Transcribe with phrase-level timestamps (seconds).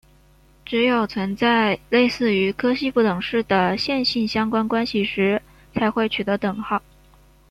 [0.65, 5.39] 只有存在类似于柯西不等式的线性相关关系时
[5.75, 6.81] 才会取得等号。